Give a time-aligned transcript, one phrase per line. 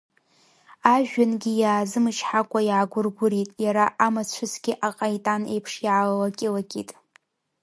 [0.93, 6.89] Ажәҩангьы иазымычҳакәа иаагәыргәырит, иара амацәысгьы аҟаитан еиԥш иаалакьы-лакьит.